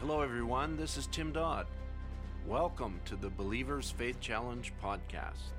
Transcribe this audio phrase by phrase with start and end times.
[0.00, 0.76] Hello, everyone.
[0.76, 1.66] This is Tim Dodd.
[2.46, 5.50] Welcome to the Believers Faith Challenge podcast.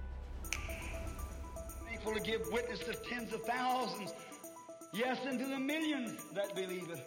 [1.89, 4.14] Faithful to give witness to tens of thousands,
[4.94, 7.05] yes, and to the millions that believe it.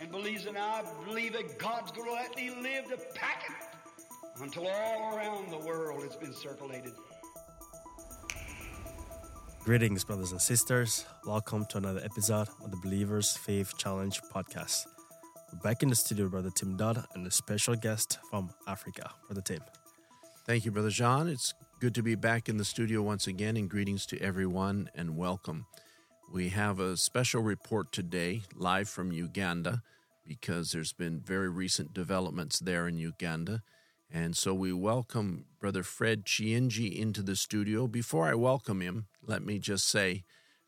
[0.00, 4.42] And believes and I believe that God's going to let me live to pack it
[4.42, 6.92] until all around the world it's been circulated.
[9.62, 11.04] Greetings, brothers and sisters.
[11.26, 14.86] Welcome to another episode of the Believers Faith Challenge podcast.
[15.52, 19.42] We're back in the studio, Brother Tim Dodd, and a special guest from Africa, Brother
[19.42, 19.60] Tim.
[20.44, 21.28] Thank you, Brother John.
[21.28, 25.16] It's good to be back in the studio once again, and greetings to everyone and
[25.16, 25.66] welcome.
[26.32, 29.82] We have a special report today, live from Uganda,
[30.26, 33.62] because there's been very recent developments there in Uganda.
[34.12, 37.86] And so we welcome Brother Fred Kiyingi into the studio.
[37.86, 40.24] Before I welcome him, let me just say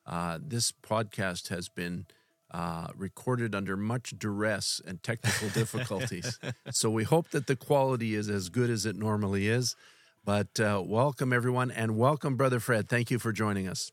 [0.06, 2.06] uh, this podcast has been
[2.50, 6.38] uh, recorded under much duress and technical difficulties.
[6.70, 9.76] so we hope that the quality is as good as it normally is.
[10.24, 12.88] But uh, welcome, everyone, and welcome, Brother Fred.
[12.88, 13.90] Thank you for joining us.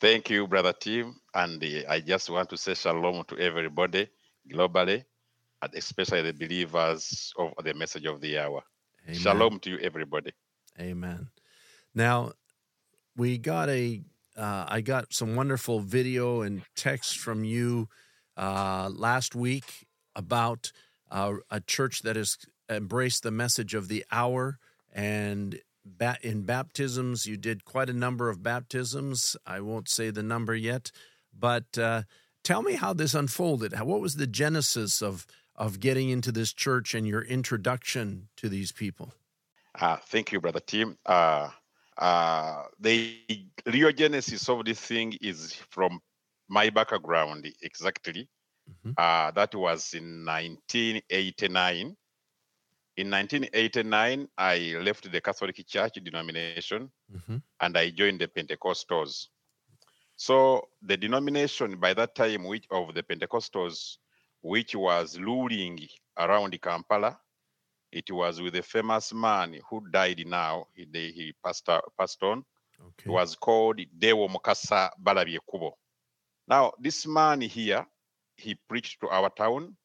[0.00, 1.14] Thank you, Brother Tim.
[1.34, 4.08] And uh, I just want to say shalom to everybody
[4.50, 5.04] globally,
[5.62, 8.62] and especially the believers of the message of the hour.
[9.04, 9.20] Amen.
[9.20, 10.32] Shalom to you, everybody.
[10.80, 11.28] Amen.
[11.94, 12.32] Now,
[13.16, 14.02] we got a,
[14.36, 17.88] uh, I got some wonderful video and text from you
[18.36, 20.72] uh, last week about
[21.10, 22.36] uh, a church that has
[22.68, 24.58] embraced the message of the hour
[24.92, 29.36] and ba- in baptisms you did quite a number of baptisms.
[29.46, 30.90] I won't say the number yet
[31.38, 32.02] but uh,
[32.44, 33.72] tell me how this unfolded.
[33.72, 38.48] How- what was the genesis of of getting into this church and your introduction to
[38.48, 39.12] these people?
[39.78, 40.96] Uh, thank you, Brother Tim.
[42.02, 43.10] Uh, the
[43.66, 46.00] real genesis of this thing is from
[46.48, 48.28] my background exactly.
[48.68, 48.96] Mhm.
[48.96, 51.96] Uh, that was in 1989.
[52.96, 59.28] In 1989, I left the Catholic Church denomination hmm and I joined the Pentecostals.
[60.16, 63.98] So the denomination by that time, which of the Pentecostals,
[64.42, 65.78] which was ruling
[66.18, 67.18] around Kampala,
[67.92, 70.66] it was with a famous man who died now.
[70.74, 72.44] He he passed out- passed on.
[72.80, 75.76] okay He was called Deo Mukasa Balabye Kubo.
[76.48, 77.86] Now this man here,
[78.36, 79.76] he preached to our town,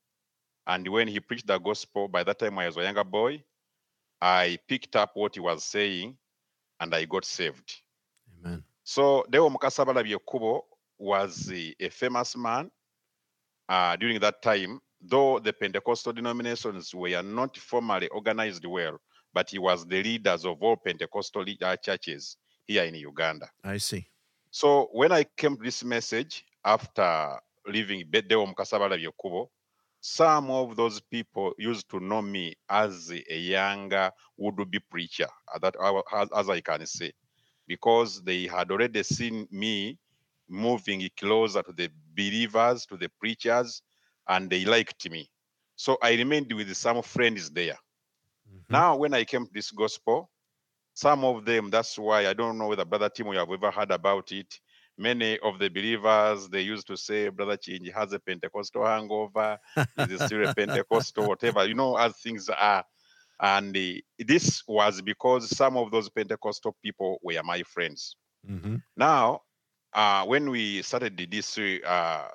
[0.66, 3.44] and when he preached the gospel, by that time I was a younger boy,
[4.22, 6.18] I picked up what he was saying,
[6.80, 7.82] and I got saved.
[8.40, 10.66] amen So Deo Mukasa Balabye Kubo
[10.98, 12.72] was a, a famous man
[13.70, 19.00] uh, during that time, though the Pentecostal denominations were not formally organized well,
[19.34, 23.50] but he was the leaders of all Pentecostal uh, churches here in Uganda.
[23.64, 24.08] i see
[24.52, 29.48] So when I came to this message after leaving Be- Deo Mukasa Balabye
[30.00, 35.76] some of those people used to know me as a younger would-be preacher, uh, that
[36.14, 37.12] as, as I can say,
[37.68, 39.98] because they had already seen me
[40.48, 43.82] moving closer to the believers, to the preachers,
[44.28, 45.30] and they liked me.
[45.76, 47.78] So I remained with some friends there.
[48.48, 48.66] Mhm.
[48.70, 50.30] Now, when I came to this gospel,
[50.94, 53.92] some of them, that's why I don't know whether Brother Tim you have ever heard
[53.92, 54.60] about it.
[54.98, 59.60] Many of the believers, they used to say, Brother Kiyingi has a Pentecostal hangover,
[59.98, 62.84] is still a Pentecostal, whatever, you know, as things are.
[63.40, 68.16] And uh, this was because some of those Pentecostal people were my friends.
[68.46, 69.42] hmm Now,
[69.94, 72.28] uh, when we started this uh,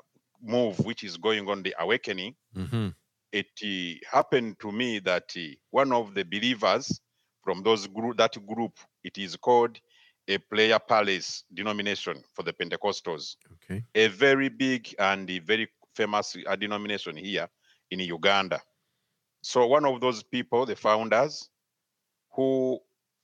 [0.42, 2.88] move, which is going on, the awakening, hmm
[3.32, 7.00] it uh, happened to me that uh, one of the believers
[7.42, 9.78] from those group that group it is called
[10.28, 13.36] a prayer palace denomination for the pentecostals.
[13.54, 13.82] Okay.
[13.94, 17.48] A very big and a very famous uh, denomination here
[17.91, 18.60] in uganda.
[19.42, 21.48] So one of those people the founders
[22.34, 22.78] who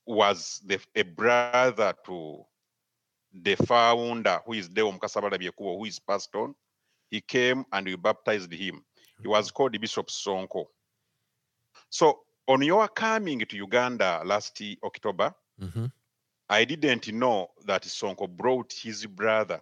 [0.05, 2.43] was the, a brother to
[3.31, 6.55] the founder who is Deo Mukasabala Byekubo, who is passed on
[7.09, 8.83] he came and we baptized him
[9.21, 10.65] he was called Bishop Sonko.
[11.89, 15.85] So on your coming to Uganda last October, hmm
[16.51, 19.61] I didn't know that Sonko brought his brother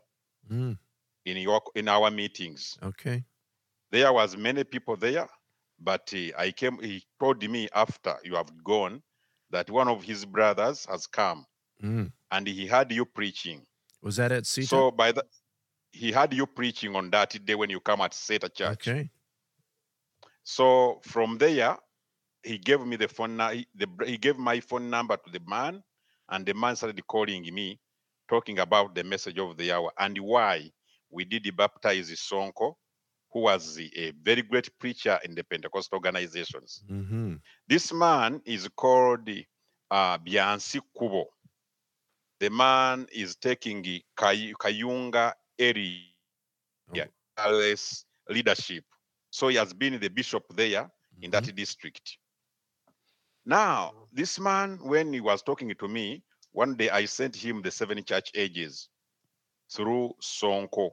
[0.50, 0.78] Mm,
[1.26, 2.78] in your in our meetings.
[2.82, 3.26] okay.
[3.92, 5.28] There was many people there,
[5.80, 6.80] but uh, I came.
[6.82, 9.02] He told me after you have gone
[9.50, 11.46] that one of his brothers has come
[11.84, 12.12] Mm.
[12.32, 13.66] and he had you preaching.
[14.02, 14.68] Was that at CETA?
[14.68, 15.26] So by the
[15.92, 18.88] he had you preaching on that day when you come at Seta Church.
[18.88, 19.10] okay.
[20.44, 21.78] So from there,
[22.44, 23.36] he gave me the phone.
[23.38, 25.84] nu- He, the, he gave my phone number to the man,
[26.30, 27.80] and the man started calling me,
[28.30, 30.72] talking about the message of the hour and why
[31.10, 32.76] we did baptize Sonko,
[33.32, 36.84] who was a very great preacher in the Pentecostal organizations.
[36.90, 37.36] Mm-hmm.
[37.68, 39.30] This man is called
[39.92, 41.26] uh, Biansi Kubo.
[42.40, 46.02] The man is taking Kay- Kayunga area
[47.38, 48.84] Charles leadership.
[49.30, 50.90] So he has been the bishop there
[51.22, 52.18] in that district.
[53.46, 57.72] Now, this man, when he was talking to me, one day I sent him the
[57.72, 58.90] seven church ages
[59.72, 60.92] through Sonko.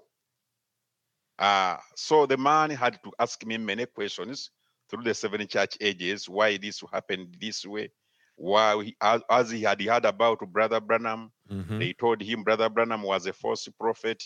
[1.39, 4.51] Uh, so the man had to ask me many questions
[4.89, 7.91] through the seven church ages why this happened this way,
[8.37, 11.79] why he, as, as he had heard about Brother Branham, Mm-hmm.
[11.79, 14.23] they told him Brother Branham was a false prophet.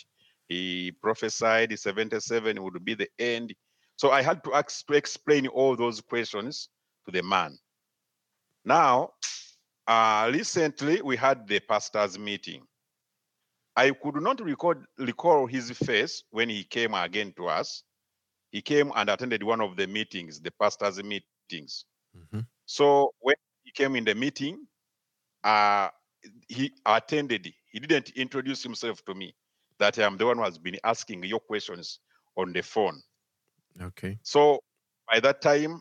[0.49, 3.55] He prophesied 77 would be the end.
[3.97, 6.71] So I had to ask to explain all those questions
[7.05, 7.59] to the man.
[8.65, 9.11] Now,
[9.87, 12.63] uh, recently we had the pastors' meeting.
[13.77, 17.85] I could not recall, recall his face when he came again to us.
[18.51, 21.85] He came and attended one of the meetings, the pastors' meetings.
[22.17, 22.41] Mm-hmm.
[22.65, 24.67] So when he came in the meeting,
[25.45, 25.91] uh,
[26.49, 27.53] he attended.
[27.71, 29.35] He didn't introduce himself to me
[29.79, 32.01] that I'm the one who has been asking your questions
[32.37, 33.01] on the phone.
[33.81, 34.19] Okay.
[34.23, 34.61] So
[35.11, 35.81] by that time,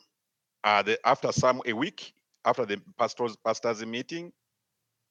[0.64, 2.14] uh, the, after some a week
[2.46, 4.32] after the pastors pastors meeting,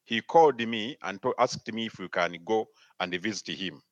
[0.05, 2.67] he called me and to, asked me if we can go
[3.01, 3.83] and visit him.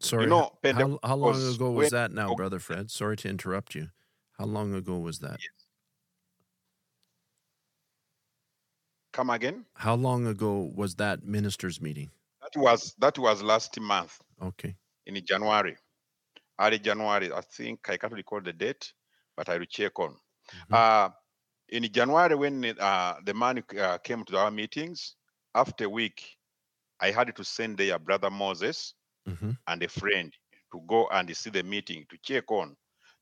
[0.00, 0.24] Sorry.
[0.24, 2.34] you know, how, how long was ago was when- that now, oh.
[2.34, 2.90] Brother Fred?
[2.90, 3.88] Sorry to interrupt you.
[4.38, 5.40] How long ago was that?
[9.12, 9.64] Come again?
[9.72, 12.10] How long ago was that ministers' meeting?
[12.56, 14.76] Was that was last month Okay.
[15.06, 15.76] in January,
[16.60, 17.32] early January.
[17.32, 18.92] I think I can't recall the date,
[19.36, 20.18] but I will check on.
[20.52, 20.78] Mhm.
[20.78, 21.10] Uh,
[21.68, 25.16] in January, when uh, the man uh, came to our meetings,
[25.54, 26.38] after a week,
[27.00, 28.94] I had to send their brother Moses
[29.28, 29.50] Mm-hmm.
[29.68, 30.32] and a friend
[30.72, 32.76] to go and see the meeting to check on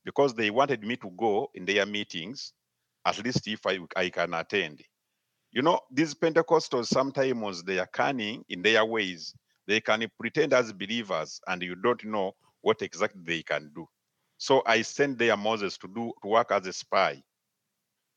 [0.05, 2.53] because they wanted me to go in their meetings,
[3.05, 4.83] at least if I, I can attend.
[5.55, 9.33] You know, these Pentecostals sometimes they are cunning in their ways.
[9.67, 13.87] They can pretend as believers and you don't know what exactly they can do.
[14.37, 17.23] So I sent their Moses to do to work as a spy.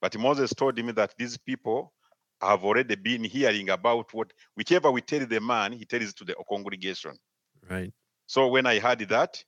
[0.01, 1.93] But Moses told me that these people
[2.41, 6.35] have already been hearing about what whichever we tell the man, he tells to the
[6.49, 7.17] congregation.
[7.71, 7.93] Right.
[8.27, 9.41] So when I heard that,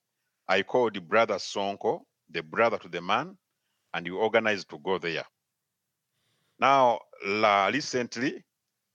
[0.47, 3.37] I called the brother Sonko, the brother to the man,
[3.93, 5.25] and we organized to go there.
[6.61, 8.45] Now, la, recently,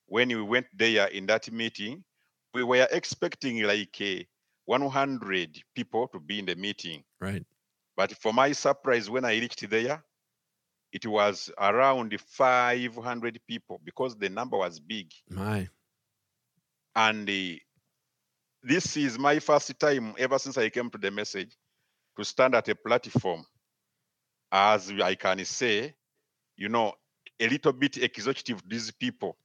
[0.06, 2.04] when we went there in that meeting,
[2.54, 4.26] we were expecting like a
[4.66, 7.04] 100 people to be in the meeting.
[7.20, 7.44] Right.
[7.98, 10.04] But for my surprise, when I reached there,
[10.92, 15.12] it was around 500 people because the number was big.
[15.30, 15.68] My.
[16.96, 17.58] And uh,
[18.64, 21.58] this is my first time ever since I came to the message
[22.18, 23.44] to stand at a platform,
[24.52, 25.94] as I can say,
[26.56, 26.94] you know,
[27.40, 29.38] a little bit executive to these people,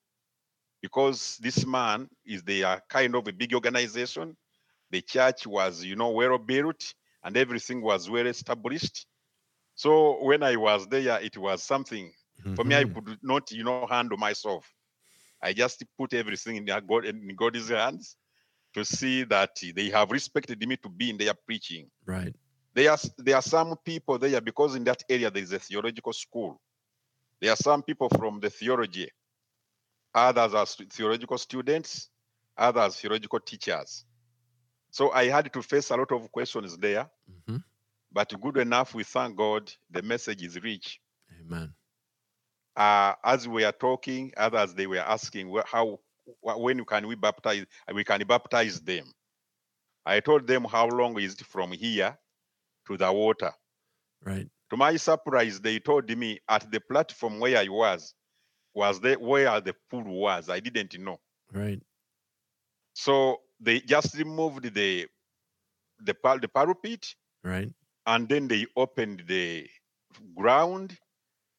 [0.82, 4.36] because this man is they are kind of a big organization.
[4.90, 9.06] The church was, you know, well built and everything was well established.
[9.74, 12.12] So when I was there, it was something
[12.54, 12.76] for me.
[12.76, 12.94] I Mhm.
[12.94, 14.66] could not, you know, handle myself.
[15.42, 18.16] I just put everything in their God in God's hands
[18.74, 21.90] to see that they have respected me to be in their preaching.
[22.06, 22.34] Right.
[22.74, 26.12] There are there are some people there because in that area there is a theological
[26.12, 26.60] school.
[27.40, 29.10] There are some people from the theology.
[30.14, 32.10] Others are theological students.
[32.56, 34.04] Others theological teachers.
[34.90, 37.08] So I had to face a lot of questions there,
[37.46, 37.56] hmm
[38.12, 38.94] but good enough.
[38.94, 41.00] We thank God the message is rich.
[41.40, 41.72] Amen.
[42.76, 46.00] uh, as we are talking, others they were asking how,
[46.40, 47.66] when can we baptize?
[47.94, 49.12] We can baptize them.
[50.04, 52.18] I told them how long is it from here
[52.86, 53.52] to the water.
[54.24, 54.48] Right.
[54.70, 58.14] To my surprise, they told me at the platform where I was,
[58.74, 60.48] was there where the pool was.
[60.48, 61.20] I didn't know.
[61.52, 61.82] Right.
[62.94, 65.06] So they just removed the
[66.00, 67.72] the the parapet Right.
[68.06, 69.68] and then they opened the
[70.36, 70.98] ground.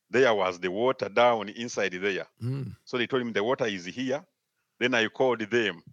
[0.09, 2.27] There was the water down inside there.
[2.41, 2.75] Mm.
[2.85, 4.23] So they told him the water is here.
[4.79, 5.83] Then I called them,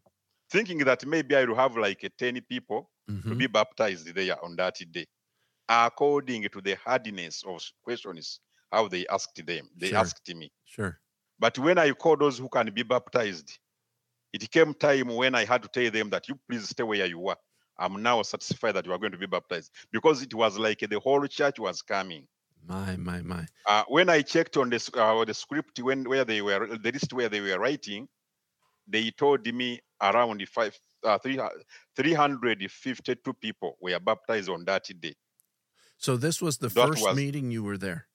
[0.50, 2.90] thinking that maybe I will have like a 10 people
[3.28, 5.06] to hmm be baptized there on that day.
[5.68, 8.40] According to the hardness of questions,
[8.72, 9.98] how they asked them, they Sure.
[9.98, 10.50] asked me.
[10.64, 11.00] Sure.
[11.38, 13.58] But when I called those who can be baptized,
[14.32, 17.28] it came time when I had to tell them that you please stay where you
[17.28, 17.38] are.
[17.78, 20.98] I'm now satisfied that you are going to be baptized because it was like the
[20.98, 22.26] whole church was coming.
[22.66, 22.96] My.
[22.96, 23.22] My.
[23.22, 23.46] My.
[23.66, 27.12] Uh, when I checked on the uh, the script when where they were the list
[27.12, 28.08] where they were writing,
[28.86, 31.38] they told me around the five uh, three,
[31.96, 35.14] 352 people were baptized on that day.
[35.98, 38.06] So this was the That first was- meeting you were there.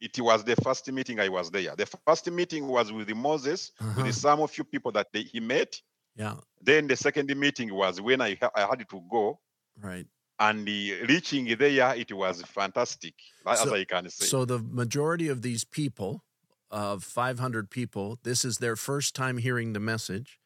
[0.00, 1.76] It was the first meeting I was there.
[1.76, 4.02] The first meeting was with Moses, Uh-huh.
[4.02, 5.80] with some of few people that they, he met.
[6.16, 9.40] Yeah, Then the second meeting was when I, I had to go.
[9.80, 10.06] right.
[10.38, 13.14] And the reaching there, it was fantastic,
[13.46, 14.26] as So- I can say.
[14.26, 16.24] So the majority of these people,
[16.68, 20.40] of 500 people, this is their first time hearing the message,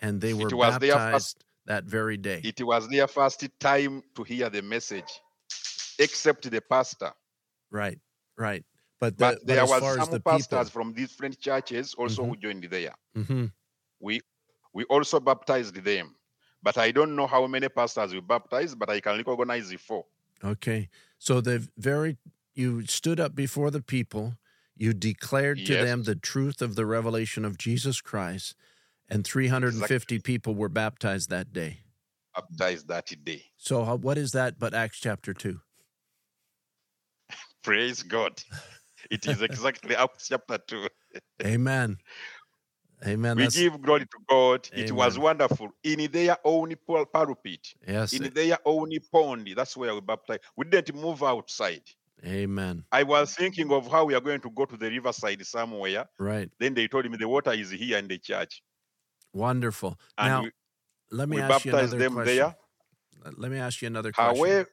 [0.00, 2.40] and they were It was their baptized that very day.
[2.44, 5.20] it was their first time to hear the message,
[5.98, 7.12] except the pastor.
[7.70, 7.98] right,
[8.36, 8.64] right.
[9.00, 12.36] But, the, But but there was some the pastors people, from different churches also who
[12.36, 12.94] joined there.
[13.14, 13.46] hmm
[14.00, 14.20] We
[14.72, 16.14] we also baptized them.
[16.62, 20.06] But I don't know how many pastors we baptized, but I can recognize the four.
[20.44, 20.88] okay.
[21.18, 22.18] So the very
[22.54, 24.34] you stood up before the people,
[24.76, 25.84] you declared to Yes.
[25.84, 28.54] them the truth of the revelation of Jesus Christ,
[29.08, 31.78] and 350 people were baptized that day.
[32.34, 33.42] Baptized that day.
[33.56, 34.58] So what is that?
[34.58, 35.60] But Acts chapter two.
[37.62, 38.42] Praise God.
[39.10, 40.88] It is exactly Acts chapter 2.
[41.44, 41.98] Amen.
[43.06, 43.36] Amen.
[43.36, 44.68] we That's- give glory to God.
[44.72, 45.70] It was wonderful.
[45.82, 48.12] In their own pulpit, yes.
[48.12, 50.40] in their own pond, that's where we baptized.
[50.56, 51.82] We didn't move outside.
[52.24, 52.84] Amen.
[52.92, 56.06] I was thinking of how we are going to go to the riverside somewhere.
[56.18, 56.48] Right.
[56.60, 58.62] Then they told me the water is here in the church.
[59.32, 59.98] Wonderful.
[60.16, 60.50] And now, we,
[61.10, 62.36] let me ask you another them question.
[62.36, 62.56] there.
[63.36, 64.36] Let me ask you another question.
[64.36, 64.68] However,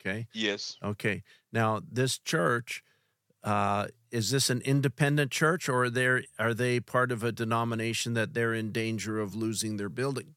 [0.00, 0.28] Okay.
[0.32, 1.22] yes, Okay.
[1.52, 2.82] Now, this church,
[3.44, 8.14] uh, is this an independent church, or are they are they part of a denomination
[8.14, 10.36] that they're in danger of losing their building?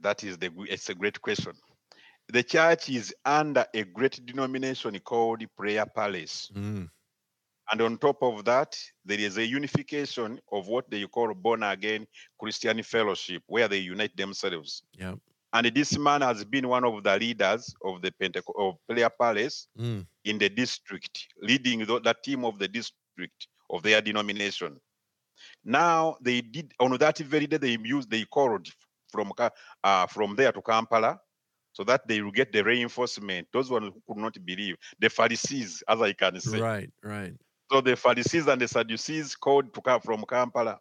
[0.00, 1.52] that is the it's a great question.
[2.28, 6.50] The church is under a great denomination called Prayer Palace.
[6.54, 6.88] Mm,
[7.72, 12.06] And on top of that, there is a unification of what they call born again
[12.38, 14.82] Christian fellowship, where they unite themselves.
[14.94, 15.14] yeah.
[15.52, 19.66] And this man has been one of the leaders of the Pentecost of Prayer Palace
[19.78, 24.78] Mm, in the district, leading the, that team of the district of their denomination.
[25.64, 28.68] Now they did on that very day they used they called
[29.10, 29.32] from
[29.82, 31.18] uh, from there to Kampala,
[31.72, 33.48] so that they will get the reinforcement.
[33.52, 36.60] Those ones who could not believe the Pharisees, as I can say.
[36.60, 36.90] right.
[37.02, 37.34] Right.
[37.72, 40.80] So the Pharisees and the Sadducees called to come from Kampala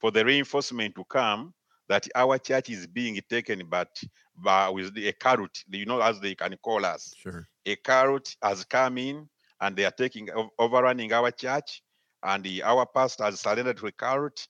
[0.00, 1.54] for the reinforcement to come
[1.88, 3.88] that our church is being taken, but
[4.36, 7.14] by, with the, a carrot, you know, as they can call us.
[7.16, 7.48] Sure.
[7.66, 9.28] A carrot has come in
[9.60, 10.28] and they are taking
[10.58, 11.82] overrunning our church,
[12.22, 14.46] and the, our pastor has surrendered to a carrot.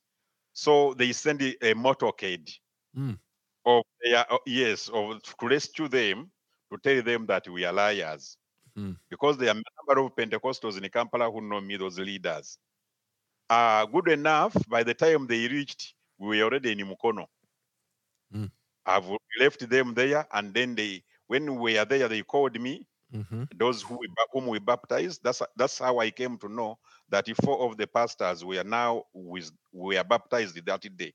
[0.52, 2.50] So they send a, a motorcade
[2.94, 3.12] Hmm.
[3.66, 6.30] of their, yes, of to rescue them
[6.72, 8.36] to tell them that we are liars.
[8.74, 8.92] Hmm.
[9.10, 12.58] Because there are a number of Pentecostals in Kampala who know me, those leaders.
[13.48, 17.26] Uh, good enough, by the time they reached, we were already in Mukono.
[18.30, 18.48] Hmm.
[18.86, 19.08] I've
[19.38, 23.82] left them there, and then they, when we were there, they called me hmm those
[23.82, 25.22] who we, whom we baptized.
[25.24, 26.78] That's that's how I came to know
[27.10, 31.14] that four of the pastors were now with were baptized that day.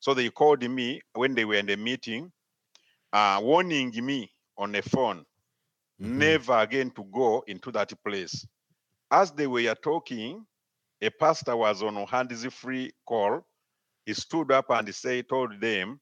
[0.00, 2.32] So they called me when they were in the meeting,
[3.12, 5.24] uh, warning me on the phone,
[5.98, 6.38] Mhm.
[6.38, 8.46] never again to go into that place.
[9.10, 10.46] As they were talking,
[11.02, 13.47] a pastor was on a hands-free call.
[14.08, 16.00] He stood up and said, told them,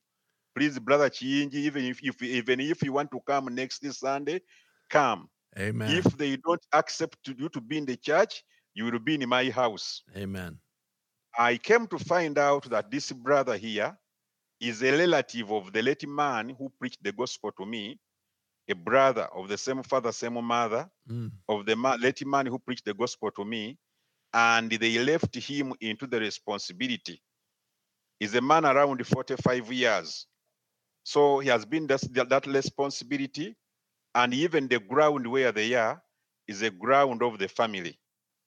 [0.55, 4.43] please, brother Kiyingi, even if, if even if you want to come next Sunday,
[4.91, 5.29] come.
[5.59, 6.03] Amen.
[6.03, 8.45] If they don't accept you to be in the church,
[8.75, 10.03] you will be in my house.
[10.17, 10.61] Amen.
[11.39, 13.99] I came to find out that this brother here
[14.61, 17.99] is a relative of the late man who preached the gospel to me,
[18.69, 22.59] a brother of the same father, same mother, Mm, of the ma- late man who
[22.59, 23.79] preached the gospel to me,
[24.35, 27.23] and they left him into the responsibility.
[28.21, 30.27] He's a man around 45 years.
[31.05, 33.57] So he has been that, that responsibility,
[34.15, 36.03] and even the ground where they are
[36.49, 37.99] is a ground of the family,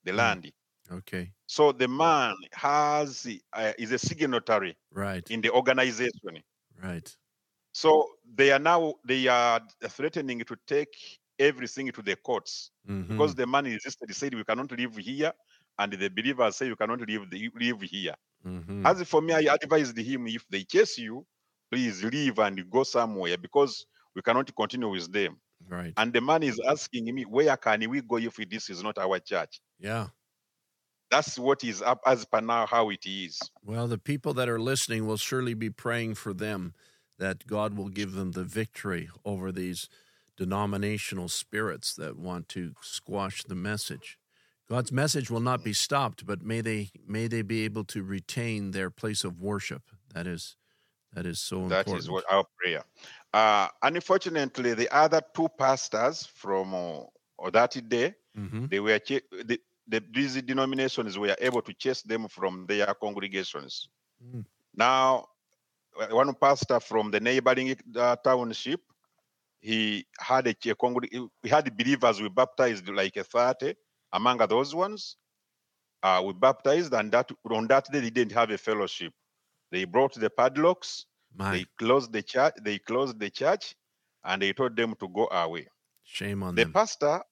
[0.04, 0.14] the Mm.
[0.14, 0.52] land.
[0.92, 1.34] okay.
[1.48, 5.30] So the man has uh, is a signatory Right.
[5.30, 6.44] in the organization.
[6.82, 7.18] Right.
[7.72, 13.06] So they are now they are threatening to take everything to the courts Mhm.
[13.08, 14.10] because the man insisted.
[14.10, 15.34] He said we cannot live here,
[15.78, 18.16] and the believers say you cannot live the, live here.
[18.46, 18.86] Mhm.
[18.86, 21.25] As for me, I advised him if they chase you,
[21.72, 25.39] please leave and go somewhere because we cannot continue with them.
[25.67, 25.93] Right.
[25.98, 29.19] And the man is asking me, where can we go if this is not our
[29.19, 29.60] church?
[29.77, 30.10] Yeah.
[31.12, 33.39] That's what is up as per now how it is.
[33.63, 36.74] Well, the people that are listening will surely be praying for them
[37.17, 39.89] that God will give them the victory over these
[40.38, 44.17] denominational spirits that want to squash the message.
[44.70, 48.72] God's message will not be stopped, but may they may they be able to retain
[48.72, 49.84] their place of worship.
[50.14, 50.56] That is
[51.14, 52.04] That is so That important.
[52.04, 52.84] is what our prayer.
[53.34, 59.60] Uh, unfortunately, the other two pastors from uh, that day, hmm they were ch- the,
[59.88, 63.90] the, these denominations were able to chase them from their congregations.
[64.24, 64.46] Mm.
[64.76, 65.30] Now,
[66.00, 68.82] uh, one pastor from the neighboring uh, township,
[69.60, 73.74] he had a, congre- we had believers we baptized like a 30
[74.13, 75.18] among those ones.
[76.04, 79.13] Uh, we baptized, and that on that day they didn't have a fellowship.
[79.72, 83.75] They brought the padlocks, My they closed the church, they closed the church,
[84.24, 85.68] and they told them to go away.
[86.04, 86.72] shame on The them.
[86.72, 87.24] The pastor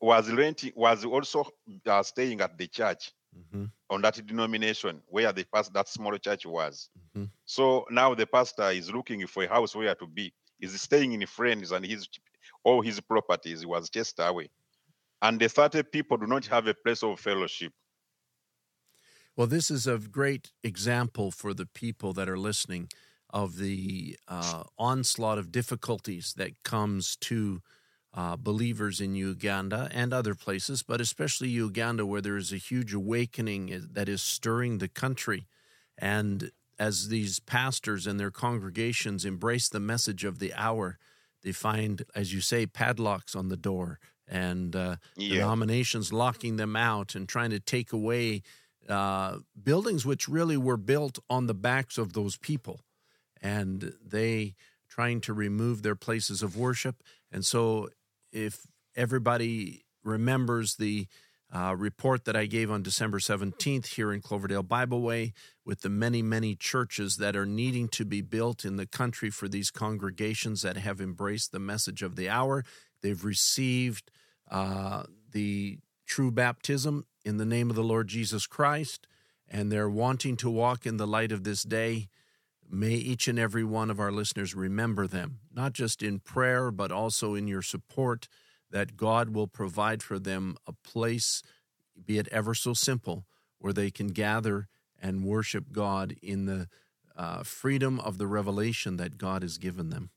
[0.00, 1.44] was renting, was also
[1.86, 6.46] uh, staying at the church hmm on that denomination where the past that small church
[6.46, 6.90] was.
[7.14, 7.30] Mhm.
[7.44, 10.34] So now the pastor is looking for a house where to be.
[10.58, 12.08] He's staying in friends and his
[12.64, 14.50] all his properties was chased away.
[15.26, 17.72] And the 30 people do not have a place of fellowship.
[19.36, 22.90] Well, this is a great example for the people that are listening
[23.30, 27.60] of the uh, onslaught of difficulties that comes to
[28.14, 32.94] uh, believers in Uganda and other places, but especially Uganda, where there is a huge
[32.94, 35.48] awakening that is stirring the country.
[35.98, 40.98] And as these pastors and their congregations embrace the message of the hour,
[41.42, 45.34] they find, as you say, padlocks on the door and uh, Yeah.
[45.36, 48.42] denominations locking them out and trying to take away
[48.88, 52.80] uh, buildings which really were built on the backs of those people.
[53.42, 54.54] And they
[54.88, 57.02] trying to remove their places of worship.
[57.32, 57.88] And so,
[58.32, 61.06] if everybody remembers the
[61.54, 65.32] uh, report that I gave on December 17th here in Cloverdale Bible Way
[65.64, 69.48] with the many, many churches that are needing to be built in the country for
[69.48, 72.64] these congregations that have embraced the message of the hour.
[73.02, 74.10] They've received
[74.50, 79.06] uh, the true baptism in the name of the Lord Jesus Christ,
[79.48, 82.08] and they're wanting to walk in the light of this day.
[82.68, 86.90] May each and every one of our listeners remember them, not just in prayer, but
[86.90, 88.28] also in your support,
[88.70, 91.42] that God will provide for them a place,
[92.04, 93.24] be it ever so simple,
[93.58, 94.68] where they can gather
[95.00, 96.68] and worship God in the
[97.16, 100.10] uh, freedom of the revelation that God has given them.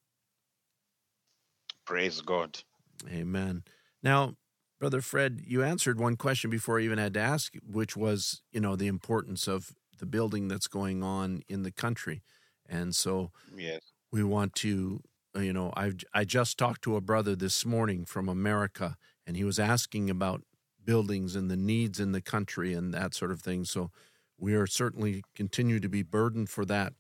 [1.85, 2.59] Praise God.
[3.07, 3.63] Amen.
[4.03, 4.35] Now,
[4.79, 8.59] Brother Fred, you answered one question before I even had to ask, which was, you
[8.61, 12.23] know, the importance of the building that's going on in the country.
[12.67, 13.93] And so Yes.
[14.11, 15.01] we want to,
[15.35, 19.35] uh, you know, I I just talked to a brother this morning from America, and
[19.37, 20.43] he was asking about
[20.83, 23.65] buildings and the needs in the country and that sort of thing.
[23.65, 23.91] So
[24.37, 26.93] we are certainly continue to be burdened for that.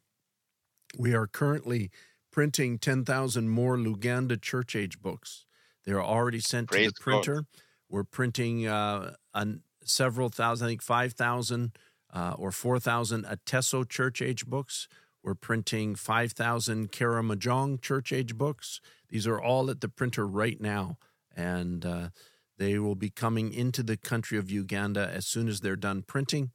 [0.97, 1.91] We are currently
[2.31, 5.45] printing 10,000 more Luganda church age books.
[5.85, 7.03] They're already sent Praise to the God.
[7.03, 7.45] printer.
[7.89, 9.13] We're printing uh,
[9.83, 11.71] several thousand, I think 5,000
[12.13, 14.87] uh, or 4,000 Ateso church age books.
[15.23, 18.79] We're printing 5,000 Karamojong church age books.
[19.09, 20.97] These are all at the printer right now.
[21.35, 22.09] And uh,
[22.57, 26.51] they will be coming into the country of Uganda as soon as they're done printing.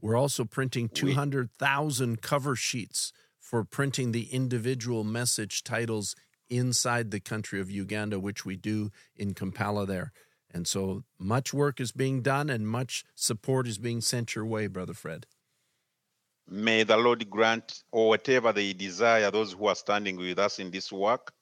[0.00, 6.14] We're also printing 200,000 cover sheets for printing the individual message titles
[6.56, 10.12] inside the country of Uganda, which we do in Kampala there.
[10.52, 14.68] And so much work is being done and much support is being sent your way,
[14.68, 15.26] Brother Fred.
[16.48, 20.70] May the Lord grant or whatever they desire, those who are standing with us in
[20.70, 21.32] this work.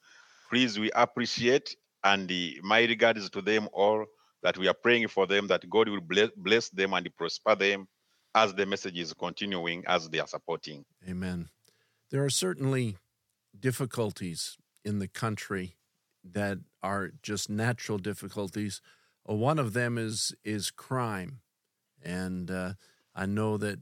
[0.48, 4.06] Please, we appreciate and the, my regards to them all
[4.42, 7.86] that we are praying for them, that God will bless, bless them and prosper them
[8.34, 10.84] as the message is continuing, as they are supporting.
[11.08, 11.48] Amen.
[12.10, 12.96] There are certainly
[13.58, 15.76] difficulties in the country
[16.24, 18.80] that are just natural difficulties.
[19.28, 21.40] Uh, One of them is is crime,
[22.02, 22.74] and uh,
[23.14, 23.80] I know that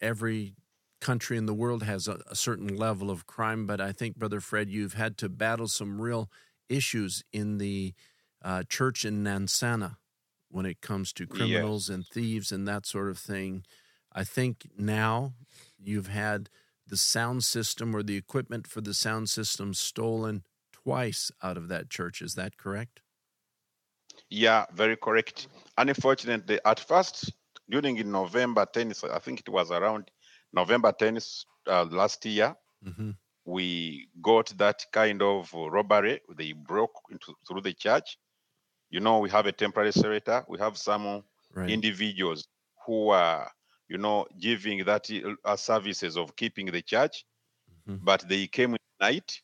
[0.00, 0.54] every
[1.00, 3.66] country in the world has a, a certain level of crime.
[3.66, 6.30] But I think, Brother Fred, you've had to battle some real
[6.68, 7.94] issues in the
[8.42, 9.96] uh, church in Nansana
[10.48, 13.64] when it comes to criminals and thieves and that sort of thing.
[14.12, 15.34] I think now
[15.78, 16.48] you've had
[16.86, 21.90] the sound system or the equipment for the sound system stolen twice out of that
[21.90, 22.22] church.
[22.22, 23.02] Is that correct?
[24.30, 25.48] Yeah, very correct.
[25.78, 27.32] Unfortunately, at first,
[27.68, 30.10] during in November 10th, I think it was around
[30.52, 33.10] November 10th uh, last year, Mm-hmm.
[33.44, 36.20] we got that kind of robbery.
[36.36, 38.18] They broke into through the church.
[38.90, 40.44] You know, we have a temporary shelter.
[40.48, 41.68] We have some Right.
[41.68, 42.48] individuals
[42.86, 43.50] who are,
[43.88, 45.08] you know, giving that
[45.44, 47.24] uh, services of keeping the church,
[47.86, 47.96] Mhm.
[48.00, 49.42] but they came at night,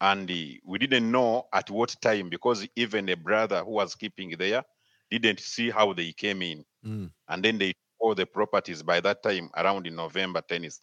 [0.00, 4.30] and uh, we didn't know at what time because even a brother who was keeping
[4.38, 4.64] there
[5.10, 7.06] didn't see how they came in, Mm.
[7.28, 10.80] and then they all the properties by that time around in November 10th.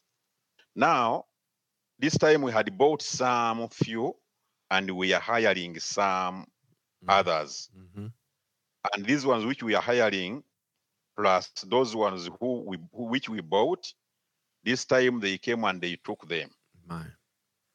[0.75, 1.25] Now,
[1.99, 4.15] this time we had bought some few
[4.71, 6.47] and we are hiring some
[7.07, 7.69] others.
[7.73, 8.07] hmm
[8.93, 10.43] And these ones which we are hiring,
[11.17, 13.91] plus those ones who we who, which we bought,
[14.63, 16.49] this time they came and they took them.
[16.87, 17.05] My.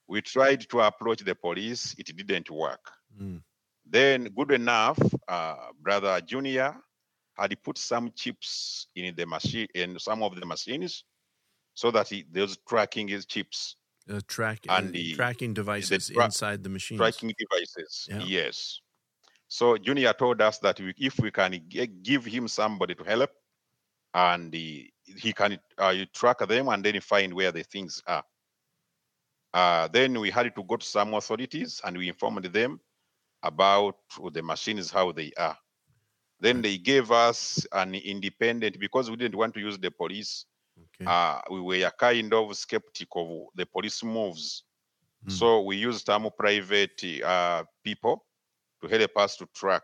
[0.07, 2.91] We tried to approach the police, it didn't work.
[3.21, 3.43] Mm.
[3.91, 4.99] Then, good enough,
[5.29, 6.75] uh, brother Junior
[7.37, 11.05] had put some chips in the machine in some of the machines,
[11.75, 13.77] so that he, those tracking his chips,
[14.11, 16.99] Uh, track And uh, the- tracking devices tra- inside the machines.
[16.99, 18.09] tracking devices.
[18.09, 18.25] Yeah.
[18.25, 18.81] Yes.
[19.49, 21.61] So Junior told us that we, if we can
[22.03, 23.31] give him somebody to help,
[24.15, 28.25] and he, he can uh, you track them and then find where the things are.
[29.53, 32.81] Uh, then we had to go to some authorities and we informed them
[33.43, 33.97] about
[34.33, 35.57] the machines how they are.
[36.41, 40.45] Then they gave us an independent because we didn't want to use the police.
[40.79, 41.11] Okay.
[41.11, 44.65] Uh, we were kind of skeptical of the police moves.
[45.27, 45.33] Mm.
[45.33, 48.28] So we used some private uh, people
[48.81, 49.83] to help us to track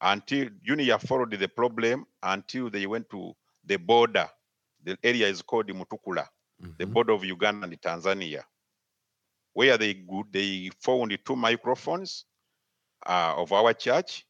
[0.00, 4.28] until Junior followed the problem until they went to the border.
[4.82, 6.26] The area is called Mutukula,
[6.78, 6.86] the Mhm.
[6.86, 8.44] border of Uganda and Tanzania,
[9.52, 12.26] where they they found two microphones
[13.06, 14.26] uh, of our church,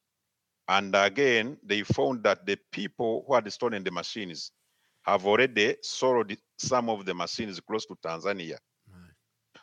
[0.69, 4.53] and again they found that the people who had stolen the machines
[5.03, 8.59] have already sold some of the machines close to Tanzania.
[8.89, 9.17] Right.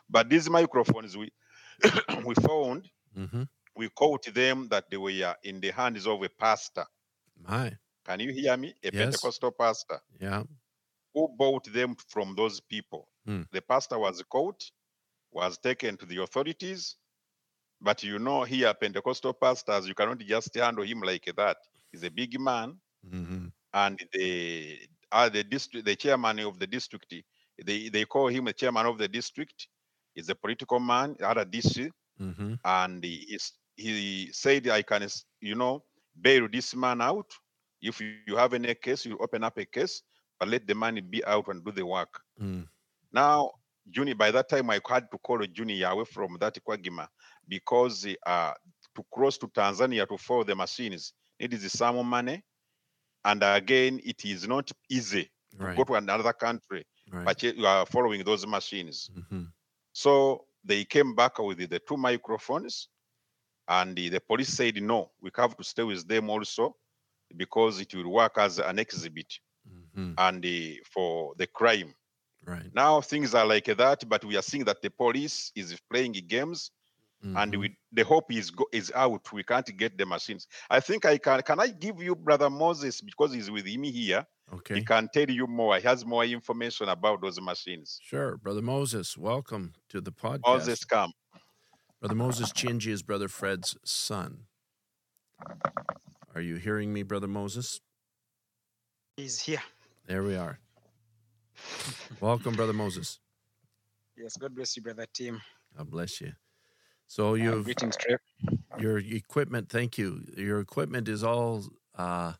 [0.08, 1.32] But these microphones we
[2.24, 3.48] we found Mhm.
[3.76, 6.86] We caught them that they were in the hands of a pastor.
[7.42, 7.76] My.
[8.04, 8.74] Can you hear me?
[8.82, 9.04] A Yes.
[9.04, 10.44] Pentecostal pastor Yeah.
[11.14, 13.08] who bought them from those people.
[13.26, 13.42] Hmm.
[13.52, 14.62] The pastor was caught,
[15.32, 16.96] was taken to the authorities.
[17.80, 21.56] But you know, here, Pentecostal pastors, you cannot just handle him like that.
[21.92, 22.78] He's a big man,
[23.08, 24.78] hmm and the
[25.12, 27.12] uh, the district, the chairman of the district,
[27.64, 29.68] they, they call him the chairman of the district.
[30.14, 35.06] He's a political man, RDC, hmm and he, is- he said, I can,
[35.40, 35.84] you know,
[36.20, 37.30] bail this man out.
[37.82, 41.24] If you have any case, you open up a case, but let the money be
[41.24, 42.20] out and do the work.
[42.40, 42.66] Mm.
[43.12, 43.50] Now,
[43.88, 47.08] Junior, by that time, I had to call Junior away from that Kwagima
[47.48, 48.52] because uh,
[48.94, 52.42] to cross to Tanzania to follow the machines needs some money.
[53.24, 57.24] And again, it is not easy to go to another country, Right.
[57.24, 59.10] but you are following those machines.
[59.30, 59.44] hmm
[59.92, 62.88] So they came back with the two microphones,
[63.68, 66.76] and the, police said, no, we have to stay with them also
[67.36, 71.94] because it will work as an exhibit hmm and the, for the crime.
[72.44, 72.72] Right.
[72.72, 76.70] Now things are like that, but we are seeing that the police is playing games,
[77.34, 77.60] and Mhm.
[77.60, 79.32] we the hope is go, is out.
[79.32, 80.46] We can't get the machines.
[80.70, 81.42] I think I can.
[81.42, 84.26] Can I give you brother Moses because he's with me here?
[84.52, 84.80] Okay.
[84.80, 85.76] He can tell you more.
[85.78, 88.02] He has more information about those machines.
[88.02, 88.36] Sure.
[88.36, 90.44] Brother Moses, welcome to the podcast.
[90.46, 91.12] Moses, come.
[92.00, 94.44] Brother Moses Kiyingi is Brother Fred's son.
[96.34, 97.80] Are you hearing me, Brother Moses?
[99.18, 99.62] He's here.
[100.06, 100.58] There we are.
[102.18, 103.20] Welcome, Brother Moses.
[104.16, 105.42] Yes, God bless you, brother Tim.
[105.76, 106.32] God bless you.
[107.06, 107.98] So Uh, you've greetings,
[108.78, 109.68] your equipment.
[109.68, 110.22] Thank you.
[110.38, 111.64] Your equipment is all
[111.98, 112.32] uh,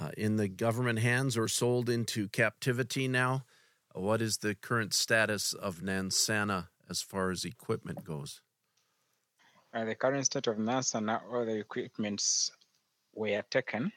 [0.00, 3.44] uh, in the government hands or sold into captivity now.
[3.92, 8.40] What is the current status of Nansana as far as equipment goes?
[9.74, 12.50] Uh, the current state of NASA now, all the equipments
[13.14, 13.90] were taken,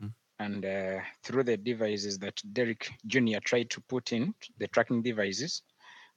[0.00, 0.14] Mhm.
[0.38, 3.40] and uh, through the devices that Derek Jr.
[3.40, 5.62] tried to put in, the tracking devices,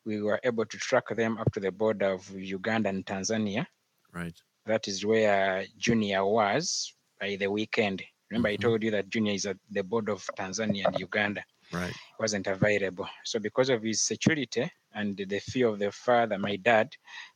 [0.05, 3.67] we were able to track them up to the border of Uganda and Tanzania.
[4.13, 4.37] Right.
[4.65, 8.01] That is where Junior was by the weekend.
[8.29, 8.53] Remember, Mhm.
[8.53, 11.43] I told you that Junior is at the border of Tanzania and Uganda.
[11.71, 11.93] Right.
[12.19, 13.07] wasn't available.
[13.25, 16.87] So because of his security and the fear of the father, my dad,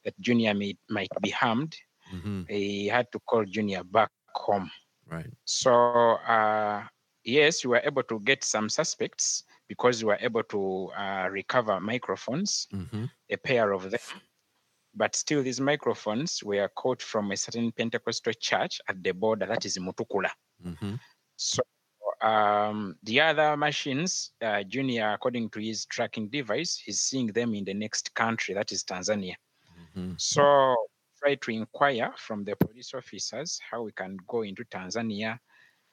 [0.04, 1.76] that Junior may, might be harmed,
[2.10, 4.69] hmm he had to call Junior back home.
[5.12, 5.32] Right.
[5.45, 5.71] So
[6.28, 6.84] uh,
[7.23, 11.80] yes, we were able to get some suspects because we were able to uh, recover
[11.80, 14.21] microphones, hmm a pair of them.
[14.95, 19.65] But still, these microphones were caught from a certain Pentecostal church at the border, that
[19.65, 20.30] is Mutukula.
[20.62, 20.95] hmm
[21.36, 21.62] So
[22.23, 27.65] um, the other machines, uh, Junior, according to his tracking device, he's seeing them in
[27.65, 29.36] the next country, that is Tanzania.
[29.95, 30.75] hmm So
[31.19, 35.38] try to inquire from the police officers how we can go into Tanzania,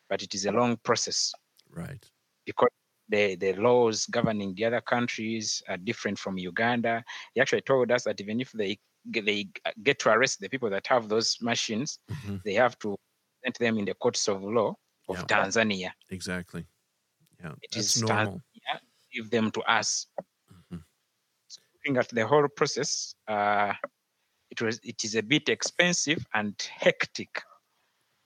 [0.08, 1.32] but it is a long process
[1.70, 2.04] Right.
[2.46, 2.70] because
[3.08, 7.04] the, the laws governing the other countries are different from Uganda.
[7.34, 9.48] He actually told us that even if they they
[9.82, 12.96] get to arrest the people that have those machines, hmm they have to
[13.42, 14.76] present them in the courts of law
[15.10, 15.24] of Yeah.
[15.24, 15.90] Tanzania.
[16.10, 16.66] Exactly.
[17.40, 17.52] Yeah.
[17.62, 18.42] It That's is normal.
[19.12, 20.06] give them to us.
[21.74, 23.72] looking at the whole process, uh,
[24.50, 27.42] it was it is a bit expensive and hectic.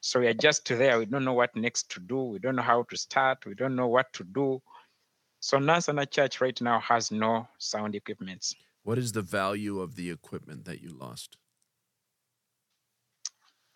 [0.01, 0.99] So we are just there.
[0.99, 2.19] We don't know what next to do.
[2.25, 3.47] We don't know how to start.
[3.47, 4.61] We don't know what to do.
[5.41, 8.45] So Nansana Church right now has no sound equipment.
[8.83, 11.37] What is the value of the equipment that you lost?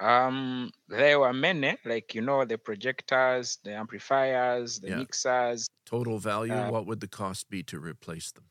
[0.01, 4.97] Um, there were many, like you know, the projectors, the amplifiers, the Yeah.
[4.97, 8.51] mixers, Total value, Uh, what would the cost be to replace them?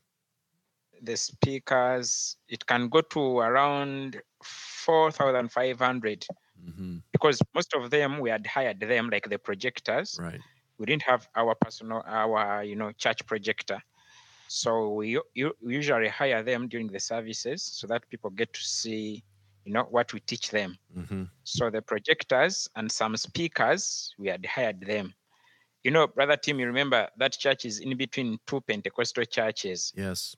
[1.02, 2.36] the speakers.
[2.48, 8.30] It can go to around four thousand five hundred hmm because most of them we
[8.30, 10.20] had hired them, like the projectors.
[10.20, 10.42] Right.
[10.78, 13.82] We didn't have our personal, our you know, church projector.
[14.48, 19.24] So we u- usually hire them during the services so that people get to see,
[19.68, 20.78] you know, what we teach them.
[20.94, 25.12] hmm So the projectors and some speakers, we had hired them.
[25.84, 29.92] You know, brother Tim, you remember that church is in between two Pentecostal churches.
[29.94, 30.34] Yes.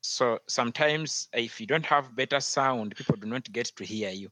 [0.00, 4.30] So sometimes if you don't have better sound, people do not get to hear you.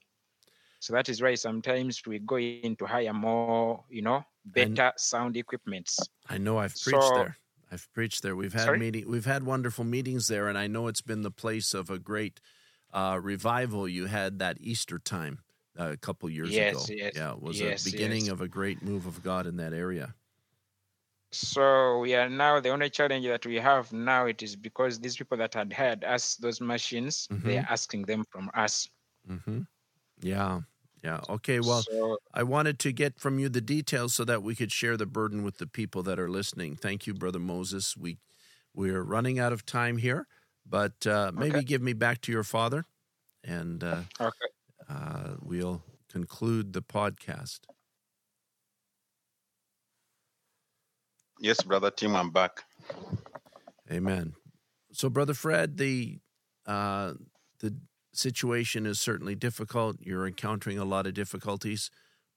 [0.81, 5.37] So that is why sometimes we go in to hire more, you know, better sound
[5.37, 5.99] equipments.
[6.31, 7.37] I know I've preached So- there.
[7.71, 8.35] I've preached there.
[8.35, 8.79] We've had Sorry?
[8.79, 9.07] meeting.
[9.07, 12.41] We've had wonderful meetings there, and I know it's been the place of a great
[12.93, 13.89] uh, revival.
[13.89, 15.41] You had that Easter time
[15.79, 16.95] uh, a couple years Yes, ago.
[16.97, 18.33] yes, yeah, it was yes, a beginning yes.
[18.33, 20.15] of a great move of God in that area.
[21.31, 25.17] So we are now the only challenge that we have now it is because these
[25.17, 28.89] people that had hired us those machines, they are asking them from us.
[29.27, 29.61] hmm
[30.23, 30.61] Yeah,
[31.05, 31.21] yeah.
[31.29, 31.61] Okay.
[31.61, 34.97] Well, so I wanted to get from you the details so that we could share
[34.97, 36.77] the burden with the people that are listening.
[36.77, 37.97] Thank you, Brother Moses.
[37.97, 38.19] We
[38.75, 40.27] we're running out of time here,
[40.69, 41.65] but uh, maybe Okay.
[41.65, 42.85] give me back to your father,
[43.45, 44.49] and uh, okay.
[44.89, 47.61] uh, we'll conclude the podcast.
[51.41, 52.65] Yes, brother Tim, I'm back.
[53.91, 54.35] Amen.
[54.93, 56.19] So, Brother Fred, the
[56.67, 57.15] uh,
[57.61, 57.77] the
[58.13, 59.97] situation is certainly difficult.
[60.01, 61.91] You're encountering a lot of difficulties,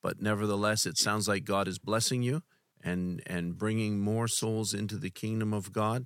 [0.03, 2.43] but nevertheless, it sounds like God is blessing you
[2.83, 6.05] and and bringing more souls into the kingdom of God.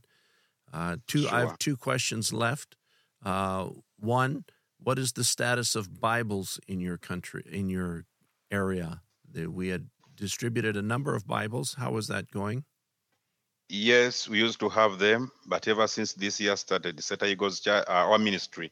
[0.73, 2.75] Uh, two, I have two questions left.
[3.23, 4.45] Uh, one,
[4.79, 8.05] what is the status of Bibles in your country, in your
[8.51, 9.01] area?
[9.33, 11.75] We had distributed a number of Bibles.
[11.77, 12.65] How is that going?
[13.67, 17.83] Yes, we used to have them, but ever since this year started, Set Eagles, uh,
[17.87, 18.71] our ministry,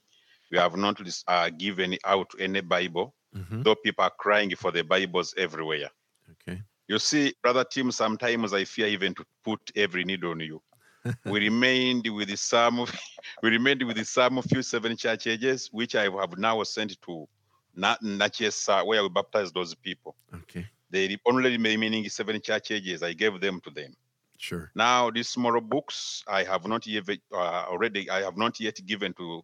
[0.51, 4.84] we have not uh, given out any Bible, hmm though people are crying for the
[4.84, 5.89] Bibles everywhere.
[6.32, 6.62] Okay.
[6.88, 10.62] You see, brother Tim, sometimes I fear even to put every need on you.
[11.25, 12.85] We remained with the some,
[13.41, 17.27] we remained with the some few seven church ages, which I have now sent to
[17.75, 20.15] Na- Nachesa, where we baptized those people.
[20.33, 20.67] Okay.
[20.89, 23.01] They re- only remaining seven church ages.
[23.03, 23.95] I gave them to them.
[24.37, 24.71] Sure.
[24.75, 28.09] Now, these smaller books, I have not yet uh, already.
[28.09, 29.43] I have not yet given to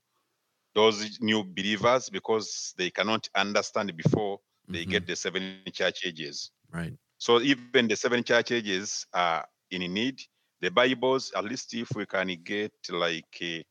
[0.76, 4.90] those new believers because they cannot understand before they Mhm.
[4.90, 6.52] get the seven church ages.
[6.72, 6.94] Right.
[7.18, 10.22] So even the seven church ages are in need.
[10.62, 13.64] The Bibles, at least if we can get like, a,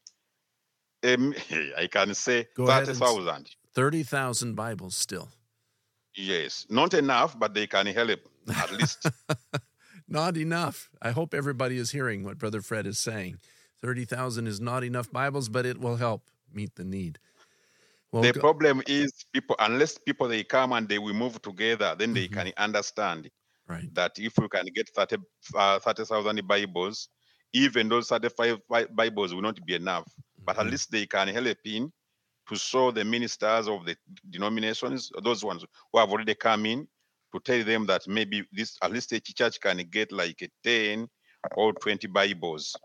[1.05, 1.35] um,
[1.77, 3.51] I can say Go ahead thirty and s- thousand.
[3.75, 5.29] 30,000 Bibles still.
[6.17, 8.21] Yes, not enough, but they can help
[8.57, 9.07] at least.
[10.09, 10.89] Not enough.
[11.03, 13.37] I hope everybody is hearing what Brother Fred is saying.
[13.83, 17.19] 30,000 is not enough Bibles, but it will help meet the need.
[18.11, 21.95] Well, the go- problem is people unless people they come and they will move together
[21.97, 22.33] then they Mhm.
[22.33, 23.31] can understand
[23.69, 23.91] right.
[23.93, 25.17] that if we can get 30
[25.55, 27.09] uh, 30,000 bibles
[27.55, 30.09] even those 35 Bi- bibles will not be enough
[30.47, 30.71] but at Mhm.
[30.71, 31.93] least they can help in
[32.49, 33.97] to show the ministers of the
[34.31, 36.89] denominations those ones who have already come in
[37.35, 41.09] to tell them that maybe this at least a church can get like a 10
[41.55, 42.83] or 20 bibles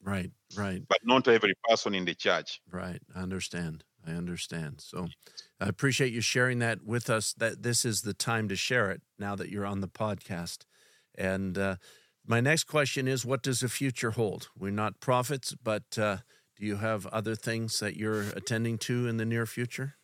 [0.00, 0.32] Right.
[0.50, 0.86] Right.
[0.88, 3.00] but not every person in the church Right.
[3.14, 3.84] I understand.
[4.06, 4.80] I understand.
[4.80, 5.08] So
[5.60, 7.32] I appreciate you sharing that with us.
[7.32, 10.64] That this is the time to share it now that you're on the podcast.
[11.16, 11.76] And uh,
[12.24, 14.48] my next question is what does the future hold?
[14.56, 16.18] We're not prophets, but uh,
[16.56, 19.96] do you have other things that you're attending to in the near future?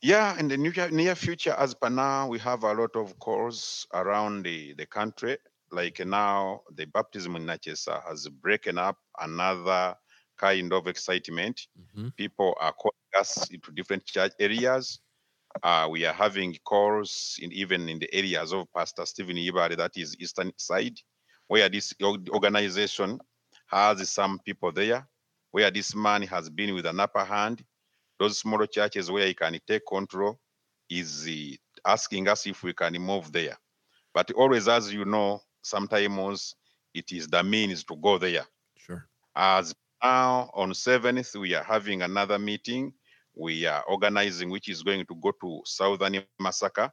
[0.00, 4.44] Yeah, in the near, future, as per now, we have a lot of calls around
[4.44, 5.38] the, the country.
[5.70, 9.96] Like now, the baptism in Nachesa has broken up another
[10.38, 11.66] kind of excitement.
[11.94, 15.00] hmm People are calling us into different church areas.
[15.62, 19.92] Uh, we are having calls in even in the areas of Pastor Stephen Ibari, that
[19.96, 20.98] is eastern side,
[21.48, 21.94] where this
[22.30, 23.18] organization
[23.66, 25.06] has some people there,
[25.52, 27.64] where this man has been with an upper hand
[28.18, 30.38] those smaller churches where he can take control
[30.90, 33.56] is uh, asking us if we can move there.
[34.12, 36.56] But always, as you know, sometimes
[36.94, 38.44] it is the means to go there.
[38.76, 39.06] Sure.
[39.36, 42.92] As now on 7th, we are having another meeting.
[43.36, 46.90] We are organizing, which is going to go to southern Masaka.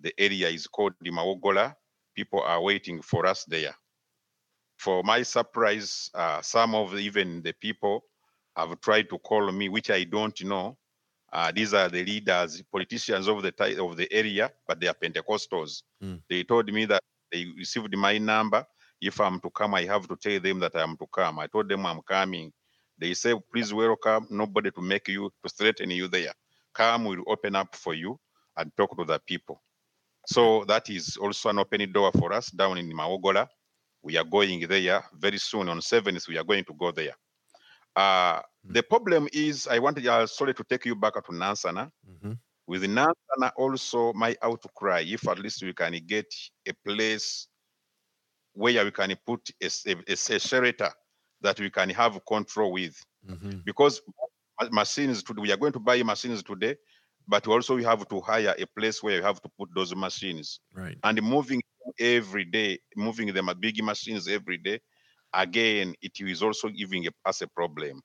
[0.00, 1.74] The area is called the Mawogola.
[2.14, 3.74] People are waiting for us there.
[4.78, 8.04] For my surprise, uh, some of even the people
[8.56, 10.76] have tried to call me, which I don't know.
[11.32, 15.82] Uh, these are the leaders, politicians of the of the area, but they are Pentecostals.
[16.02, 16.20] Mm.
[16.28, 18.66] They told me that they received my number.
[19.02, 21.40] If I'm to come, I have to tell them that I am to come.
[21.40, 22.52] I told them I'm coming.
[22.96, 26.32] They say, please welcome, nobody to make you, to threaten you there.
[26.72, 28.18] Come, we'll open up for you
[28.56, 29.60] and talk to the people.
[30.26, 33.48] So that is also an open door for us down in Mawogola.
[34.02, 36.28] We are going there very soon on 7th.
[36.28, 37.14] We are going to go there.
[37.96, 41.90] Uh, the problem is, I wanted, uh, sorry to take you back to Nansana.
[42.08, 42.38] Mhm.
[42.68, 46.32] With Nansana, also my outcry, if at least we can get
[46.68, 47.48] a place
[48.52, 49.66] where we can put a
[50.08, 50.90] a shelter
[51.40, 53.64] that we can have control with Mhm.
[53.64, 54.00] because
[54.70, 56.76] machines today, we are going to buy machines today,
[57.26, 60.60] but also we have to hire a place where you have to put those machines
[60.72, 61.02] Right.
[61.04, 61.60] and moving
[61.98, 64.80] every day, moving them at big machines every day.
[65.32, 68.02] Again, it is also giving us a problem.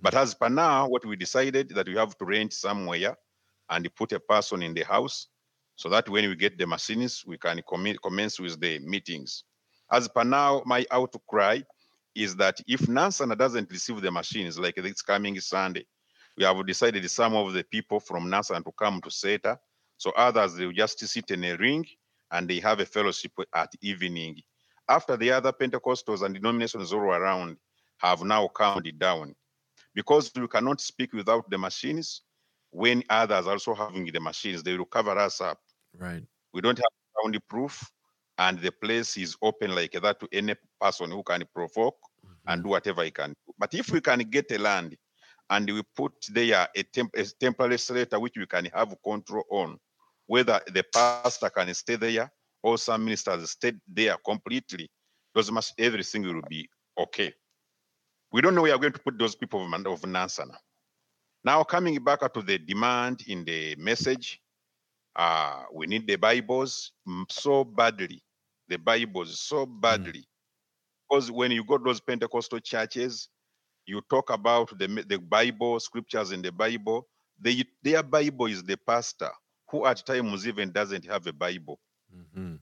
[0.00, 3.16] But as per now, what we decided that we have to rent somewhere
[3.68, 5.28] and put a person in the house
[5.76, 7.62] so that when we get the machines, we can
[8.02, 9.44] commence with the meetings.
[9.92, 11.60] As per now, my outcry
[12.14, 15.86] is that if Nansana doesn't receive the machines like this coming Sunday,
[16.36, 19.58] we have decided some of the people from Nansana to come to SETA.
[19.96, 21.86] So others, they will just sit in a ring
[22.30, 24.40] and they have a fellowship at evening.
[24.88, 27.56] After the other Pentecostals and denominations all around
[27.98, 29.34] have now calmed down,
[29.94, 32.22] because we cannot speak without the machines,
[32.70, 35.58] when others are also having the machines, they will cover us up.
[35.98, 36.22] Right.
[36.52, 36.86] We don't have
[37.22, 37.90] sound proof,
[38.40, 41.98] and the place is open like that to any person who can provoke
[42.48, 43.30] and do whatever he can.
[43.30, 43.54] do.
[43.58, 44.96] But if we can get a land
[45.50, 49.76] and we put there a, temp- a temporary shelter which we can have control on,
[50.26, 54.88] whether the pastor can stay there or some ministers stay there completely,
[55.34, 56.66] those must everything will be
[56.98, 57.32] okay.
[58.32, 60.56] We don't know where we are going to put those people of, of Nansana.
[61.44, 64.40] Now coming back to the demand in the message,
[65.14, 66.92] uh, we need the Bibles
[67.28, 68.22] so badly.
[68.70, 70.26] The Bibles so badly.
[71.08, 73.28] Because when you go to those Pentecostal churches,
[73.86, 77.08] you talk about the, the Bible, scriptures in the Bible.
[77.38, 79.30] They, their Bible is the pastor,
[79.70, 81.80] who at times even doesn't have a Bible.
[82.14, 82.60] Mhm.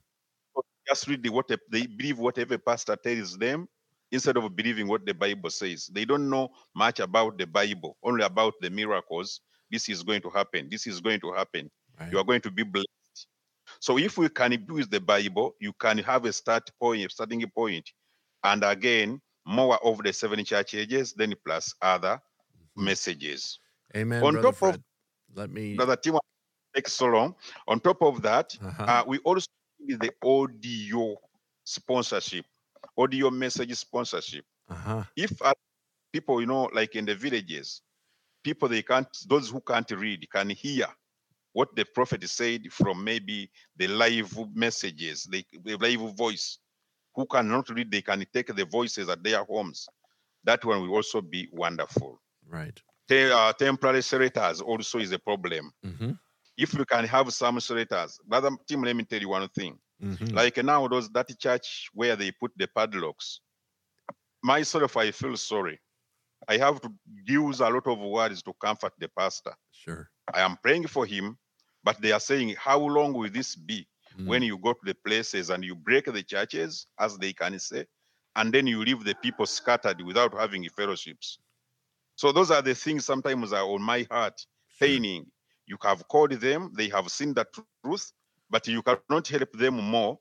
[0.87, 3.67] Just read the, what the- they believe whatever pastor tells them
[4.11, 5.87] instead of believing what the Bible says.
[5.87, 9.41] They don't know much about the Bible, only about the miracles.
[9.69, 10.67] This is going to happen.
[10.69, 11.69] This is going to happen.
[11.99, 12.09] Right.
[12.11, 12.87] You are going to be blessed.
[13.79, 17.45] So if we can use the Bible, you can have a start point, a starting
[17.49, 17.89] point,
[18.43, 22.21] and again more of the seven church ages, then plus other
[22.77, 22.83] Mhm.
[22.85, 23.59] messages.
[23.95, 24.79] Amen, On top of-
[25.33, 25.75] Let me.
[25.75, 26.17] Brother Tim
[26.75, 27.35] takes so long.
[27.67, 28.83] On top of that, Uh-huh.
[28.83, 29.47] uh, we also
[29.79, 31.15] need the audio
[31.63, 32.45] sponsorship,
[32.97, 34.45] audio message sponsorship.
[34.67, 35.03] uh-huh.
[35.15, 35.53] If uh,
[36.11, 37.81] people, you know, like in the villages,
[38.43, 40.87] people they can't, those who can't read can hear
[41.53, 46.59] what the prophet said from maybe the live messages, the, the live voice.
[47.15, 49.87] Who cannot read, they can take the voices at their homes.
[50.43, 52.21] That one will also be wonderful.
[52.47, 52.79] Right.
[53.07, 55.71] Te- uh, temporary shelters also is a problem.
[55.85, 56.11] Mm-hmm.
[56.57, 59.77] If we can have some shelters, brother Tim, let me tell you one thing.
[60.01, 60.35] Mm-hmm.
[60.35, 63.41] Like now, those that church where they put the padlocks.
[64.41, 65.79] Myself, I feel sorry.
[66.47, 66.93] I have to
[67.25, 69.53] use a lot of words to comfort the pastor.
[69.71, 70.09] Sure.
[70.33, 71.37] I am praying for him,
[71.83, 73.87] but they are saying, How long will this be
[74.17, 74.27] Mm.
[74.27, 77.85] when you go to the places and you break the churches, as they can say,
[78.35, 81.39] and then you leave the people scattered without having fellowships?
[82.15, 84.45] So, those are the things sometimes are on my heart,
[84.79, 85.31] paining.
[85.67, 90.19] You have called them, they have seen the truth, but you cannot help them more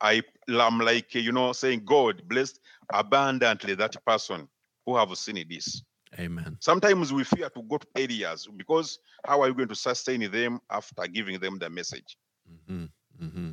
[0.00, 2.58] I am like, you know, saying, God bless
[2.92, 4.48] abundantly that person
[4.84, 5.82] who have seen this.
[6.18, 6.56] Amen.
[6.60, 10.60] Sometimes we fear to go to areas because how are you going to sustain them
[10.70, 12.16] after giving them the message?
[12.50, 13.24] Mm-hmm.
[13.24, 13.50] Mm-hmm.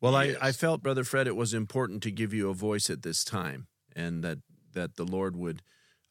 [0.00, 3.02] Well, I, I felt, Brother Fred, it was important to give you a voice at
[3.02, 4.38] this time, and that
[4.72, 5.62] that the Lord would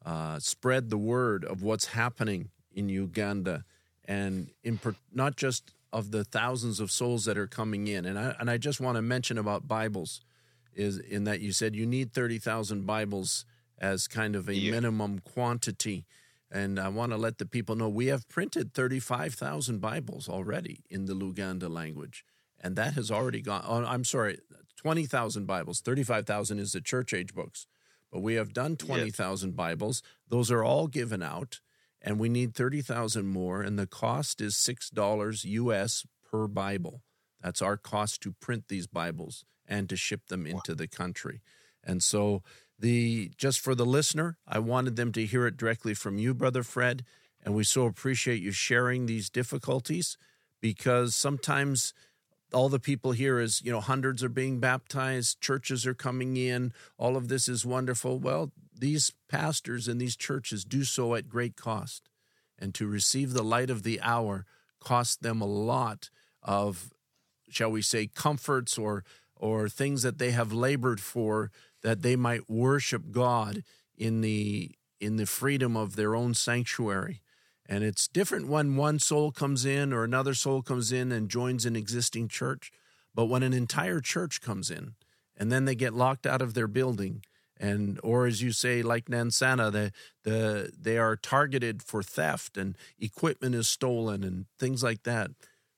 [0.06, 3.66] uh, spread the word of what's happening in Uganda,
[4.06, 4.80] and in
[5.12, 8.06] not just of the thousands of souls that are coming in.
[8.06, 10.22] And I and I just want to mention about Bibles,
[10.74, 13.46] is in that you said you need thirty thousand Bibles
[13.78, 14.72] as kind of a Yeah.
[14.72, 16.06] minimum quantity.
[16.54, 21.06] And I want to let the people know we have printed 35,000 Bibles already in
[21.06, 22.26] the Luganda language.
[22.60, 24.38] And that has already gone, oh, I'm sorry,
[24.76, 25.80] 20,000 Bibles.
[25.80, 27.68] 35,000 is the church age books.
[28.12, 30.04] But we have done 20,000 Bibles.
[30.28, 31.62] Those are all given out.
[32.02, 33.62] And we need 30,000 more.
[33.62, 37.02] And the cost is $6 US per Bible.
[37.42, 41.42] That's our cost to print these Bibles and to ship them into the country.
[41.84, 42.44] And so
[42.78, 46.64] the just for the listener, I wanted them to hear it directly from you, brother
[46.64, 47.04] Fred,
[47.44, 50.18] and we so appreciate you sharing these difficulties
[50.60, 51.94] because sometimes
[52.54, 56.74] all the people here is, you know, hundreds are being baptized, churches are coming in,
[56.98, 58.20] all of this is wonderful.
[58.20, 62.10] Well, these pastors and these churches do so at great cost.
[62.60, 64.46] And to receive the light of the hour
[64.80, 66.10] costs them a lot
[66.44, 66.94] of
[67.50, 69.04] shall we say comforts or
[69.36, 73.64] or things that they have labored for that they might worship God
[73.98, 77.22] in the in the freedom of their own sanctuary.
[77.72, 81.66] And it's different when one soul comes in or another soul comes in and joins
[81.66, 82.70] an existing church,
[83.16, 84.96] but when an entire church comes in
[85.38, 87.24] and then they get locked out of their building
[87.58, 89.94] and or as you say like Nansana the
[90.24, 95.32] the they are targeted for theft and equipment is stolen and things like that.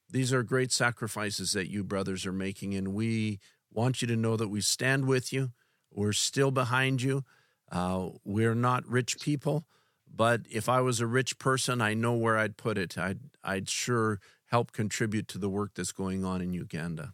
[0.10, 3.40] These are great sacrifices that you brothers are making and we
[3.72, 5.52] want you to know that we stand with you
[5.94, 7.24] we're still behind you.
[7.72, 9.66] Uh, we're not rich people,
[10.14, 12.98] but if I was a rich person, I know where I'd put it.
[12.98, 17.14] I'd, I'd sure help contribute to the work that's going on in Uganda.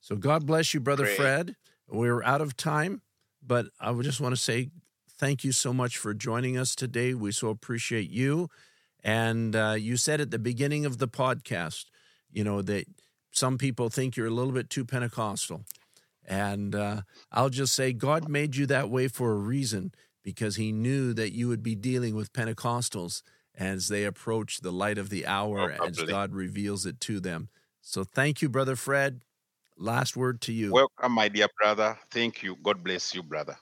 [0.00, 1.16] So God bless you, Brother Great.
[1.16, 1.56] Fred.
[1.88, 3.02] We're out of time,
[3.44, 4.70] but I would just want to say
[5.18, 7.14] thank you so much for joining us today.
[7.14, 8.48] We so appreciate you.
[9.02, 11.84] And uh, you said at the beginning of the podcast,
[12.32, 12.86] you know, that
[13.30, 15.64] some people think you're a little bit too Pentecostal.
[16.26, 19.92] And uh, I'll just say, God made you that way for a reason
[20.26, 23.22] because He knew that you would be dealing with Pentecostals
[23.54, 26.02] as they approach the light of the hour Oh, as.
[26.02, 27.48] God reveals it to them.
[27.80, 29.22] So thank you, Brother Fred.
[29.78, 30.72] Last word to you.
[30.72, 31.96] Welcome, my dear brother.
[32.10, 32.56] Thank you.
[32.60, 33.56] God bless you, brother.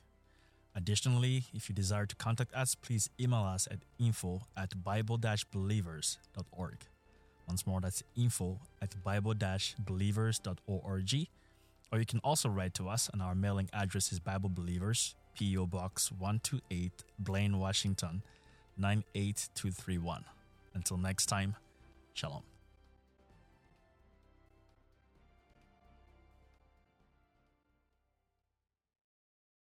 [0.77, 6.79] Additionally, if you desire to contact us, please email us at info at bible-believers.org.
[7.47, 11.29] Once more, that's info at bible-believers.org.
[11.93, 15.67] Or you can also write to us, and our mailing address is Bible Believers, P.O.
[15.67, 18.23] Box 128, Blaine, Washington
[18.77, 20.25] 98231.
[20.75, 21.55] Until next time,
[22.15, 22.54] Shalom.